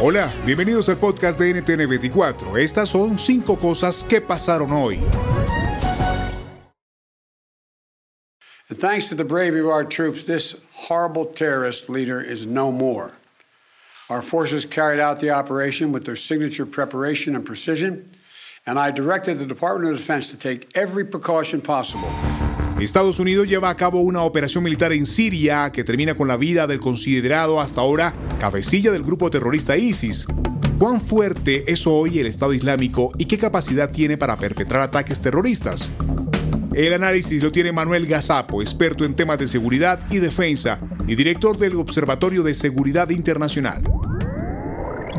Hola, 0.00 0.30
bienvenidos 0.44 0.88
al 0.88 0.98
podcast 0.98 1.38
de 1.38 1.54
NTN 1.54 1.88
24. 1.88 2.58
Estas 2.58 2.90
son 2.90 3.18
cinco 3.18 3.56
cosas 3.56 4.04
que 4.04 4.20
pasaron 4.20 4.70
hoy. 4.70 5.00
And 8.68 8.78
thanks 8.78 9.08
to 9.08 9.14
the 9.14 9.24
bravery 9.24 9.60
of 9.60 9.68
our 9.68 9.84
troops, 9.84 10.24
this 10.24 10.56
horrible 10.72 11.24
terrorist 11.24 11.88
leader 11.88 12.20
is 12.20 12.46
no 12.46 12.70
more. 12.70 13.12
Our 14.10 14.22
forces 14.22 14.66
carried 14.66 15.00
out 15.00 15.20
the 15.20 15.30
operation 15.30 15.90
with 15.90 16.04
their 16.04 16.16
signature 16.16 16.66
preparation 16.66 17.34
and 17.34 17.44
precision, 17.44 18.08
and 18.66 18.78
I 18.78 18.90
directed 18.90 19.38
the 19.38 19.46
Department 19.46 19.92
of 19.92 19.98
Defense 19.98 20.30
to 20.30 20.36
take 20.36 20.70
every 20.76 21.04
precaution 21.04 21.60
possible. 21.62 22.10
Estados 22.80 23.20
Unidos 23.20 23.48
lleva 23.48 23.70
a 23.70 23.76
cabo 23.76 24.00
una 24.00 24.22
operación 24.22 24.64
militar 24.64 24.92
en 24.92 25.06
Siria 25.06 25.70
que 25.70 25.84
termina 25.84 26.14
con 26.14 26.26
la 26.26 26.36
vida 26.36 26.66
del 26.66 26.80
considerado 26.80 27.60
hasta 27.60 27.80
ahora 27.80 28.14
cabecilla 28.40 28.90
del 28.90 29.04
grupo 29.04 29.30
terrorista 29.30 29.76
ISIS. 29.76 30.26
¿Cuán 30.78 31.00
fuerte 31.00 31.70
es 31.70 31.86
hoy 31.86 32.18
el 32.18 32.26
Estado 32.26 32.52
Islámico 32.52 33.12
y 33.16 33.26
qué 33.26 33.38
capacidad 33.38 33.90
tiene 33.90 34.18
para 34.18 34.36
perpetrar 34.36 34.82
ataques 34.82 35.20
terroristas? 35.20 35.90
El 36.74 36.92
análisis 36.92 37.40
lo 37.40 37.52
tiene 37.52 37.70
Manuel 37.70 38.06
Gazapo, 38.06 38.60
experto 38.60 39.04
en 39.04 39.14
temas 39.14 39.38
de 39.38 39.46
seguridad 39.46 40.00
y 40.10 40.18
defensa 40.18 40.80
y 41.06 41.14
director 41.14 41.56
del 41.56 41.76
Observatorio 41.76 42.42
de 42.42 42.54
Seguridad 42.54 43.10
Internacional. 43.10 43.84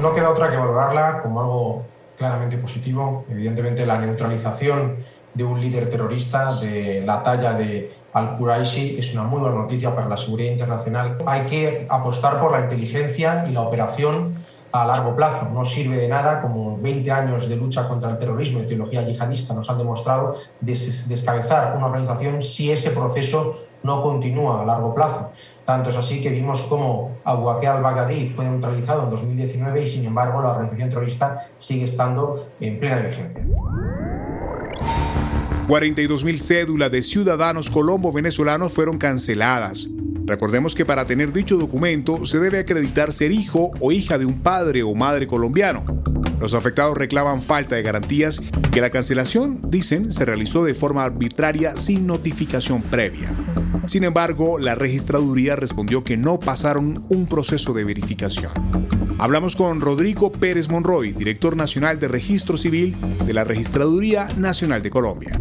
No 0.01 0.13
queda 0.13 0.29
otra 0.29 0.51
que 0.51 0.57
valorarla 0.57 1.21
como 1.23 1.39
algo 1.39 1.85
claramente 2.17 2.57
positivo. 2.57 3.25
Evidentemente 3.29 3.85
la 3.85 3.97
neutralización 3.97 4.97
de 5.36 5.44
un 5.44 5.61
líder 5.61 5.89
terrorista 5.89 6.47
de 6.61 7.03
la 7.05 7.22
talla 7.22 7.53
de 7.53 7.94
al-Quraishi 8.14 8.97
es 8.97 9.14
una 9.14 9.23
muy 9.23 9.41
buena 9.41 9.58
noticia 9.58 9.94
para 9.94 10.08
la 10.08 10.16
seguridad 10.16 10.53
internacional. 10.53 11.17
Hay 11.25 11.41
que 11.41 11.86
apostar 11.89 12.39
por 12.39 12.53
la 12.53 12.61
inteligencia 12.61 13.45
y 13.47 13.52
la 13.52 13.61
operación 13.61 14.33
a 14.72 14.86
largo 14.86 15.16
plazo. 15.16 15.50
No 15.53 15.66
sirve 15.66 15.97
de 15.97 16.08
nada, 16.08 16.41
como 16.41 16.78
20 16.78 17.11
años 17.11 17.50
de 17.50 17.58
lucha 17.58 17.88
contra 17.88 18.09
el 18.11 18.17
terrorismo 18.17 18.61
y 18.61 18.67
teología 18.67 19.02
yihadista 19.03 19.53
nos 19.53 19.69
han 19.69 19.78
demostrado, 19.78 20.35
descabezar 20.62 21.75
una 21.78 21.88
organización 21.88 22.41
si 22.41 22.72
ese 22.72 22.91
proceso 22.91 23.56
no 23.84 24.01
continúa 24.01 24.62
a 24.62 24.66
largo 24.66 24.95
plazo. 24.95 25.31
Tanto 25.66 25.90
es 25.90 25.97
así 25.97 26.22
que 26.22 26.29
vimos 26.29 26.62
cómo 26.63 27.18
Abu 27.24 27.45
Bakr 27.45 27.68
al-Baghdadi 27.68 28.28
fue 28.28 28.45
neutralizado 28.45 29.03
en 29.03 29.09
2019 29.09 29.81
y, 29.81 29.88
sin 29.88 30.06
embargo, 30.06 30.41
la 30.41 30.51
organización 30.51 30.90
terrorista 30.90 31.47
sigue 31.57 31.85
estando 31.85 32.47
en 32.59 32.79
plena 32.79 33.01
vigencia. 33.01 33.45
42.000 35.67 36.37
cédulas 36.37 36.91
de 36.91 37.01
ciudadanos 37.01 37.71
colombo-venezolanos 37.71 38.71
fueron 38.71 38.99
canceladas. 38.99 39.89
Recordemos 40.25 40.75
que 40.75 40.85
para 40.85 41.05
tener 41.05 41.33
dicho 41.33 41.57
documento 41.57 42.23
se 42.27 42.37
debe 42.37 42.59
acreditar 42.59 43.11
ser 43.11 43.31
hijo 43.31 43.71
o 43.79 43.91
hija 43.91 44.19
de 44.19 44.25
un 44.25 44.41
padre 44.41 44.83
o 44.83 44.93
madre 44.93 45.25
colombiano. 45.25 45.83
Los 46.39 46.53
afectados 46.53 46.95
reclaman 46.95 47.41
falta 47.41 47.75
de 47.75 47.81
garantías 47.81 48.41
que 48.71 48.81
la 48.81 48.91
cancelación, 48.91 49.59
dicen, 49.71 50.13
se 50.13 50.23
realizó 50.23 50.63
de 50.63 50.75
forma 50.75 51.03
arbitraria 51.03 51.75
sin 51.75 52.05
notificación 52.05 52.83
previa. 52.83 53.35
Sin 53.88 54.03
embargo, 54.03 54.57
la 54.57 54.73
registraduría 54.73 55.56
respondió 55.56 56.03
que 56.03 56.18
no 56.18 56.40
pasaron 56.40 57.06
un 57.09 57.28
proceso 57.28 57.72
de 57.73 57.84
verificación. 57.84 58.51
Hablamos 59.19 59.56
con 59.56 59.79
Rodrigo 59.79 60.31
Pérez 60.31 60.69
Monroy, 60.69 61.13
director 61.13 61.56
nacional 61.56 62.00
de 62.00 62.07
Registro 62.07 62.57
Civil 62.57 62.95
de 63.25 63.34
la 63.34 63.44
Registraduría 63.44 64.28
Nacional 64.38 64.81
de 64.81 64.90
Colombia. 64.90 65.40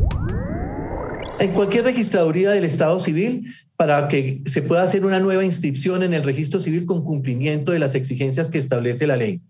En 1.41 1.53
cualquier 1.53 1.85
registraduría 1.85 2.51
del 2.51 2.65
Estado 2.65 3.01
Civil 3.01 3.53
para 3.77 4.07
que 4.07 4.41
se 4.47 4.63
pueda 4.63 4.85
hacer 4.85 5.05
una 5.05 5.19
nueva 5.19 5.45
inscripción 5.45 6.05
en 6.05 6.15
el 6.15 6.23
registro 6.23 6.61
civil 6.61 6.87
con 6.87 7.03
cumplimiento 7.03 7.73
de 7.73 7.81
las 7.81 7.97
exigencias 7.97 8.49
que 8.49 8.59
establece 8.59 9.07
la 9.07 9.17
ley. 9.17 9.41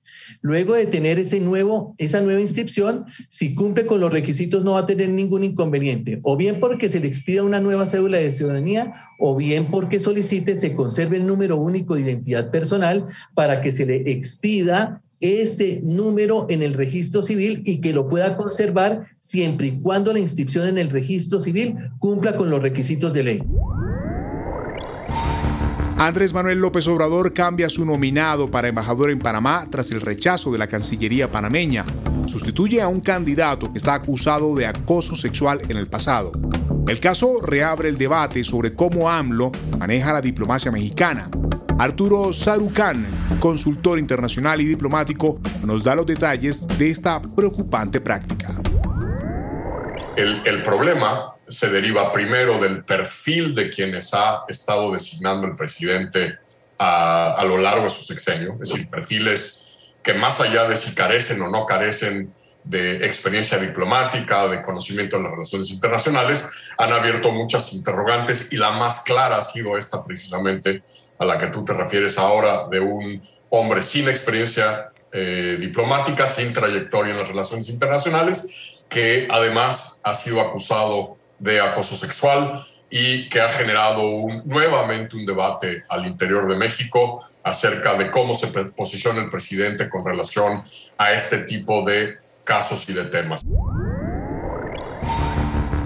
Luego 0.41 0.75
de 0.75 0.87
tener 0.87 1.19
ese 1.19 1.41
nuevo, 1.41 1.95
esa 1.99 2.23
nueva 2.23 2.41
inscripción, 2.41 3.05
si 3.29 3.55
cumple 3.55 3.85
con 3.85 4.01
los 4.01 4.13
requisitos 4.13 4.65
no 4.65 4.73
va 4.73 4.81
a 4.81 4.87
tener 4.87 5.11
ningún 5.11 5.45
inconveniente, 5.45 6.21
o 6.23 6.37
bien 6.37 6.59
porque 6.59 6.89
se 6.89 7.01
le 7.01 7.09
expida 7.09 7.43
una 7.43 7.61
nueva 7.61 7.85
cédula 7.85 8.19
de 8.19 8.31
ciudadanía, 8.31 8.95
o 9.19 9.37
bien 9.37 9.71
porque 9.71 10.01
solicite 10.01 10.57
se 10.57 10.75
conserve 10.75 11.19
el 11.19 11.27
número 11.27 11.57
único 11.57 11.95
de 11.95 12.03
identidad 12.03 12.51
personal 12.51 13.07
para 13.35 13.61
que 13.61 13.73
se 13.73 13.85
le 13.85 14.11
expida 14.11 15.03
ese 15.21 15.81
número 15.83 16.47
en 16.51 16.63
el 16.63 16.75
registro 16.75 17.23
civil 17.23 17.63
y 17.65 17.81
que 17.81 17.93
lo 17.93 18.09
pueda 18.09 18.37
conservar 18.37 19.07
siempre 19.21 19.69
y 19.69 19.81
cuando 19.81 20.13
la 20.13 20.19
inscripción 20.19 20.69
en 20.69 20.79
el 20.79 20.91
registro 20.91 21.41
civil 21.41 21.77
cumpla 21.99 22.37
con 22.37 22.51
los 22.51 22.61
requisitos 22.61 23.13
de 23.13 23.23
ley. 23.23 23.43
Andrés 25.99 26.33
Manuel 26.33 26.59
López 26.59 26.89
Obrador 26.89 27.33
cambia 27.33 27.71
su 27.71 27.87
nominado 27.87 28.51
para 28.51 28.69
embajador 28.69 29.11
en 29.11 29.21
Panamá 29.21 29.67
tras 29.71 29.93
el 29.93 30.01
rechazo 30.01 30.51
de 30.51 30.59
la 30.59 30.67
Cancillería 30.67 31.31
panameña. 31.31 31.85
Sustituye 32.27 32.83
a 32.83 32.89
un 32.89 33.01
candidato 33.01 33.71
que 33.71 33.79
está 33.79 33.95
acusado 33.95 34.55
de 34.57 34.67
acoso 34.67 35.15
sexual 35.15 35.61
en 35.69 35.77
el 35.77 35.87
pasado. 35.87 36.33
El 36.89 36.99
caso 36.99 37.41
reabre 37.41 37.89
el 37.89 37.97
debate 37.97 38.43
sobre 38.43 38.75
cómo 38.75 39.09
AMLO 39.09 39.53
maneja 39.79 40.13
la 40.13 40.21
diplomacia 40.21 40.73
mexicana. 40.73 41.31
Arturo 41.79 42.33
Sarucán, 42.33 43.07
consultor 43.39 43.99
internacional 43.99 44.61
y 44.61 44.65
diplomático, 44.65 45.41
nos 45.65 45.85
da 45.85 45.95
los 45.95 46.07
detalles 46.07 46.67
de 46.67 46.91
esta 46.91 47.23
preocupante 47.23 48.01
práctica. 48.01 48.61
El, 50.17 50.43
el 50.45 50.63
problema 50.63 51.34
se 51.49 51.69
deriva 51.69 52.13
primero 52.13 52.59
del 52.59 52.85
perfil 52.85 53.55
de 53.55 53.71
quienes 53.71 54.13
ha 54.15 54.45
estado 54.49 54.93
designando 54.93 55.47
el 55.47 55.57
presidente 55.57 56.39
a, 56.79 57.45
lo 57.47 57.59
largo 57.59 57.85
de 57.85 57.91
su 57.91 58.03
sexenio, 58.03 58.59
es 58.63 58.71
decir, 58.71 58.89
perfiles 58.89 59.65
que 60.03 60.15
más 60.15 60.41
allá 60.41 60.69
de 60.69 60.77
si 60.77 60.95
carecen 60.95 61.41
o 61.43 61.49
no 61.49 61.65
carecen 61.65 62.33
de 62.63 63.05
experiencia 63.07 63.59
diplomática, 63.59 64.47
de 64.49 64.63
conocimiento 64.63 65.17
de 65.17 65.25
las 65.25 65.33
relaciones 65.33 65.71
internacionales, 65.71 66.51
han 66.79 66.93
abierto 66.93 67.31
muchas 67.31 67.73
interrogantes 67.75 68.53
y 68.53 68.57
la 68.57 68.73
más 68.73 69.03
clara 69.03 69.37
ha 69.37 69.43
sido 69.43 69.77
esta 69.77 70.05
precisamente 70.05 70.83
a 71.19 71.25
la 71.25 71.39
que 71.39 71.49
tú 71.49 71.65
te 71.65 71.75
refieres 71.75 72.19
ahora, 72.19 72.67
de 72.69 72.81
un 72.81 73.23
hombre 73.51 73.83
sin 73.83 74.09
experiencia 74.09 74.91
eh, 75.13 75.57
diplomática, 75.61 76.27
sin 76.27 76.53
trayectoria 76.53 77.13
en 77.13 77.19
las 77.19 77.29
relaciones 77.29 77.69
internacionales, 77.69 78.49
que 78.89 79.29
además 79.31 80.01
ha 80.03 80.15
sido 80.15 80.41
acusado 80.41 81.17
de 81.39 81.61
acoso 81.61 81.97
sexual 81.97 82.65
y 82.91 83.29
que 83.29 83.41
ha 83.41 83.49
generado 83.49 84.07
un, 84.09 84.43
nuevamente 84.45 85.17
un 85.17 85.27
debate 85.27 85.85
al 85.89 86.07
interior 86.07 86.49
de 86.49 86.57
México 86.57 87.25
acerca 87.43 87.95
de 87.95 88.11
cómo 88.11 88.35
se 88.35 88.49
posiciona 88.49 89.21
el 89.23 89.31
presidente 89.31 89.89
con 89.89 90.05
relación 90.05 90.63
a 90.97 91.13
este 91.13 91.39
tipo 91.39 91.85
de 91.85 92.19
casos 92.45 92.89
y 92.89 92.93
de 92.93 93.05
temas. 93.07 93.43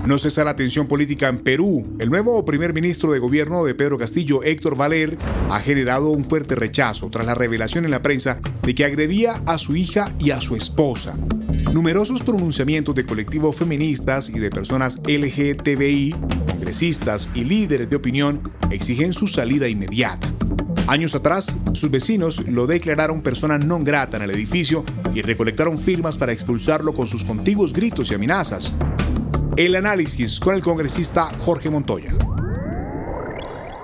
No 0.09 0.17
cesa 0.17 0.43
la 0.43 0.57
tensión 0.57 0.87
política 0.87 1.29
en 1.29 1.41
Perú. 1.41 1.87
El 1.99 2.09
nuevo 2.09 2.43
primer 2.43 2.73
ministro 2.73 3.13
de 3.13 3.19
gobierno 3.19 3.63
de 3.63 3.75
Pedro 3.75 3.99
Castillo, 3.99 4.43
Héctor 4.43 4.75
Valer, 4.75 5.19
ha 5.51 5.61
generado 5.61 6.09
un 6.09 6.25
fuerte 6.25 6.55
rechazo 6.55 7.11
tras 7.11 7.27
la 7.27 7.35
revelación 7.35 7.85
en 7.85 7.91
la 7.91 8.01
prensa 8.01 8.41
de 8.63 8.75
que 8.75 8.87
agredía 8.87 9.35
a 9.45 9.59
su 9.59 9.77
hija 9.77 10.11
y 10.19 10.31
a 10.31 10.41
su 10.41 10.57
esposa. 10.57 11.15
Numerosos 11.75 12.23
pronunciamientos 12.23 12.95
de 12.95 13.05
colectivos 13.05 13.57
feministas 13.57 14.31
y 14.31 14.39
de 14.39 14.49
personas 14.49 14.99
LGTBI, 15.07 16.15
congresistas 16.53 17.29
y 17.35 17.45
líderes 17.45 17.91
de 17.91 17.97
opinión 17.97 18.41
exigen 18.71 19.13
su 19.13 19.27
salida 19.29 19.69
inmediata. 19.69 20.33
Años 20.87 21.15
atrás, 21.15 21.55
sus 21.75 21.91
vecinos 21.91 22.49
lo 22.49 22.67
declararon 22.67 23.21
persona 23.21 23.59
non 23.59 23.85
grata 23.85 24.17
en 24.17 24.23
el 24.23 24.31
edificio 24.33 24.89
y 25.13 25.21
recolectaron 25.21 25.77
firmas 25.77 26.17
para 26.17 26.33
expulsarlo 26.33 26.95
con 26.95 27.07
sus 27.07 27.27
contiguos 27.29 27.75
gritos 27.75 28.11
y 28.11 28.15
amenazas. 28.15 28.73
El 29.57 29.75
análisis 29.75 30.39
con 30.39 30.55
el 30.55 30.63
congresista 30.63 31.25
Jorge 31.39 31.71
Montoya. 31.71 32.15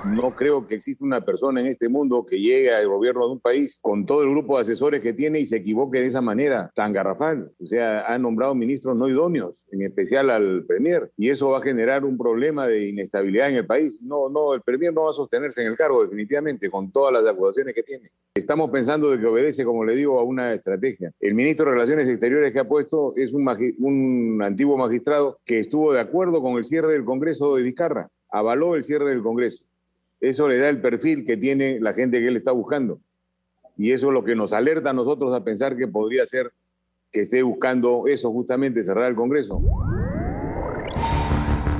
No 0.04 0.34
creo 0.34 0.66
que 0.66 0.74
exista 0.74 1.02
una 1.02 1.24
persona 1.24 1.62
en 1.62 1.66
este 1.66 1.88
mundo 1.88 2.26
que 2.26 2.38
llegue 2.38 2.74
al 2.74 2.86
gobierno 2.88 3.26
de 3.26 3.32
un 3.32 3.40
país 3.40 3.78
con 3.80 4.04
todo 4.04 4.22
el 4.22 4.28
grupo 4.28 4.56
de 4.56 4.60
asesores 4.60 5.00
que 5.00 5.14
tiene 5.14 5.40
y 5.40 5.46
se 5.46 5.56
equivoque 5.56 6.00
de 6.00 6.06
esa 6.06 6.20
manera 6.20 6.70
tan 6.74 6.92
garrafal. 6.92 7.50
O 7.58 7.66
sea, 7.66 8.12
ha 8.12 8.18
nombrado 8.18 8.54
ministros 8.54 8.98
no 8.98 9.08
idóneos, 9.08 9.64
en 9.72 9.80
especial 9.80 10.28
al 10.28 10.64
Premier, 10.66 11.10
y 11.16 11.30
eso 11.30 11.50
va 11.50 11.58
a 11.58 11.62
generar 11.62 12.04
un 12.04 12.18
problema 12.18 12.68
de 12.68 12.88
inestabilidad 12.88 13.48
en 13.48 13.56
el 13.56 13.66
país. 13.66 14.02
No, 14.02 14.28
no, 14.28 14.52
el 14.52 14.60
Premier 14.60 14.92
no 14.92 15.04
va 15.04 15.10
a 15.10 15.14
sostenerse 15.14 15.62
en 15.62 15.68
el 15.68 15.76
cargo 15.76 16.02
definitivamente 16.02 16.70
con 16.70 16.92
todas 16.92 17.12
las 17.14 17.26
acusaciones 17.26 17.74
que 17.74 17.82
tiene. 17.82 18.10
Estamos 18.34 18.68
pensando 18.70 19.10
de 19.10 19.18
que 19.18 19.26
obedece, 19.26 19.64
como 19.64 19.86
le 19.86 19.96
digo, 19.96 20.20
a 20.20 20.22
una 20.22 20.52
estrategia. 20.52 21.12
El 21.18 21.34
ministro 21.34 21.64
de 21.64 21.72
Relaciones 21.72 22.08
Exteriores 22.08 22.52
que 22.52 22.58
ha 22.58 22.68
puesto 22.68 23.14
es 23.16 23.32
un, 23.32 23.48
un 23.78 24.42
antiguo 24.42 24.76
magistrado 24.76 25.38
que 25.46 25.60
estuvo 25.60 25.94
de 25.94 26.00
acuerdo 26.00 26.42
con 26.42 26.58
el 26.58 26.64
cierre 26.64 26.92
del 26.92 27.06
Congreso 27.06 27.56
de 27.56 27.62
Vizcarra, 27.62 28.10
avaló 28.28 28.74
el 28.74 28.82
cierre 28.82 29.08
del 29.08 29.22
Congreso 29.22 29.64
eso 30.28 30.48
le 30.48 30.58
da 30.58 30.68
el 30.68 30.80
perfil 30.80 31.24
que 31.24 31.36
tiene 31.36 31.78
la 31.80 31.92
gente 31.92 32.20
que 32.20 32.28
él 32.28 32.36
está 32.36 32.52
buscando. 32.52 33.00
Y 33.76 33.92
eso 33.92 34.08
es 34.08 34.12
lo 34.12 34.24
que 34.24 34.34
nos 34.34 34.52
alerta 34.52 34.90
a 34.90 34.92
nosotros 34.92 35.34
a 35.34 35.44
pensar 35.44 35.76
que 35.76 35.88
podría 35.88 36.24
ser 36.26 36.52
que 37.12 37.20
esté 37.20 37.42
buscando 37.42 38.04
eso 38.06 38.32
justamente, 38.32 38.82
cerrar 38.82 39.10
el 39.10 39.16
Congreso. 39.16 39.60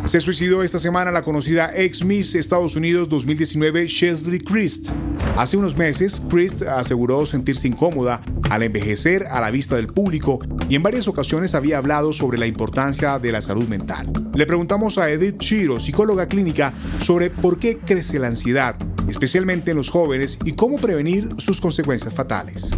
Se 0.05 0.21
suicidó 0.21 0.63
esta 0.63 0.79
semana 0.79 1.11
la 1.11 1.23
conocida 1.23 1.73
ex 1.75 2.05
Miss 2.05 2.35
Estados 2.35 2.77
Unidos 2.77 3.09
2019 3.09 3.87
Chesley 3.87 4.39
Christ. 4.39 4.91
Hace 5.37 5.57
unos 5.57 5.79
meses, 5.79 6.23
Christ 6.29 6.61
aseguró 6.63 7.25
sentirse 7.25 7.69
incómoda 7.69 8.21
al 8.51 8.63
envejecer 8.63 9.25
a 9.27 9.41
la 9.41 9.51
vista 9.51 9.77
del 9.77 9.87
público 9.87 10.41
y 10.69 10.75
en 10.75 10.83
varias 10.83 11.09
ocasiones 11.09 11.55
había 11.55 11.79
hablado 11.79 12.13
sobre 12.13 12.37
la 12.37 12.47
importancia 12.47 13.19
de 13.19 13.33
la 13.33 13.41
salud 13.41 13.67
mental. 13.67 14.13
Le 14.35 14.47
preguntamos 14.47 14.99
a 14.99 15.11
Edith 15.11 15.39
Chiro, 15.39 15.81
psicóloga 15.81 16.29
clínica, 16.29 16.75
sobre 17.01 17.31
por 17.31 17.59
qué 17.59 17.79
crece 17.79 18.19
la 18.19 18.29
ansiedad, 18.29 18.77
especialmente 19.09 19.71
en 19.71 19.79
los 19.79 19.89
jóvenes, 19.89 20.39
y 20.45 20.53
cómo 20.53 20.77
prevenir 20.77 21.31
sus 21.39 21.63
consecuencias 21.63 22.13
fatales 22.13 22.71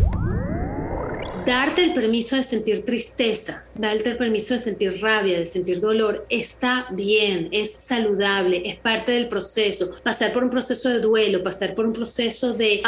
darte 1.46 1.84
el 1.84 1.94
permiso 1.94 2.34
de 2.34 2.42
sentir 2.42 2.84
tristeza, 2.84 3.65
darte 3.78 4.10
el 4.10 4.16
permiso 4.16 4.54
de 4.54 4.60
sentir 4.60 5.00
rabia, 5.00 5.38
de 5.38 5.46
sentir 5.46 5.80
dolor, 5.80 6.26
está 6.28 6.86
bien, 6.92 7.48
es 7.52 7.72
saludable, 7.72 8.62
es 8.64 8.76
parte 8.76 9.12
del 9.12 9.28
proceso. 9.28 9.92
Pasar 10.02 10.32
por 10.32 10.44
un 10.44 10.50
proceso 10.50 10.88
de 10.88 11.00
duelo, 11.00 11.42
pasar 11.42 11.74
por 11.74 11.86
un 11.86 11.92
proceso 11.92 12.54
de, 12.54 12.82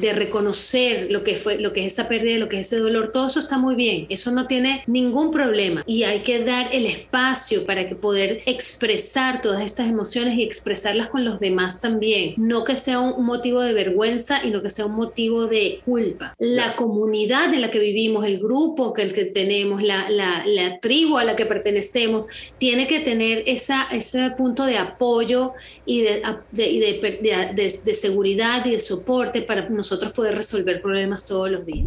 de 0.00 0.12
reconocer 0.12 1.10
lo 1.10 1.24
que, 1.24 1.36
fue, 1.36 1.58
lo 1.58 1.72
que 1.72 1.86
es 1.86 1.94
esa 1.94 2.08
pérdida, 2.08 2.38
lo 2.38 2.48
que 2.48 2.60
es 2.60 2.66
ese 2.68 2.78
dolor, 2.78 3.12
todo 3.12 3.28
eso 3.28 3.40
está 3.40 3.58
muy 3.58 3.74
bien, 3.74 4.06
eso 4.08 4.30
no 4.30 4.46
tiene 4.46 4.82
ningún 4.86 5.30
problema 5.30 5.84
y 5.86 6.02
hay 6.04 6.20
que 6.20 6.44
dar 6.44 6.68
el 6.72 6.86
espacio 6.86 7.64
para 7.64 7.88
que 7.88 7.94
poder 7.94 8.40
expresar 8.46 9.40
todas 9.40 9.64
estas 9.64 9.88
emociones 9.88 10.36
y 10.36 10.42
expresarlas 10.42 11.08
con 11.08 11.24
los 11.24 11.40
demás 11.40 11.80
también, 11.80 12.34
no 12.36 12.64
que 12.64 12.76
sea 12.76 13.00
un 13.00 13.24
motivo 13.24 13.60
de 13.60 13.72
vergüenza 13.72 14.44
y 14.44 14.50
no 14.50 14.62
que 14.62 14.70
sea 14.70 14.86
un 14.86 14.96
motivo 14.96 15.46
de 15.46 15.80
culpa. 15.84 16.34
La 16.38 16.76
comunidad 16.76 17.52
en 17.54 17.60
la 17.60 17.70
que 17.70 17.78
vivimos, 17.78 18.24
el 18.24 18.38
grupo 18.38 18.92
que, 18.92 19.02
el 19.02 19.14
que 19.14 19.24
tenemos, 19.24 19.82
la, 19.82 20.08
la, 20.18 20.44
la, 20.46 20.78
tribu 20.80 21.16
a 21.16 21.24
la 21.24 21.34
que 21.34 21.46
pertenecemos, 21.46 22.26
tiene 22.58 22.86
que 22.86 23.00
tener 23.00 23.44
esa, 23.46 23.88
ese 23.90 24.30
punto 24.32 24.64
de 24.66 24.76
apoyo 24.76 25.54
y, 25.86 26.02
de, 26.02 26.22
de, 26.52 27.18
de, 27.22 27.80
de 27.84 27.94
seguridad 27.94 28.66
y 28.66 28.72
de 28.72 28.80
soporte 28.80 29.42
para 29.42 29.68
nosotros 29.68 30.12
poder 30.12 30.34
resolver 30.34 30.82
problemas 30.82 31.26
todos 31.26 31.50
los 31.50 31.64
días. 31.64 31.86